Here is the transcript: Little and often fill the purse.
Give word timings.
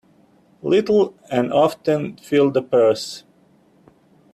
Little 0.63 1.13
and 1.29 1.53
often 1.53 2.17
fill 2.17 2.49
the 2.49 2.63
purse. 2.63 3.23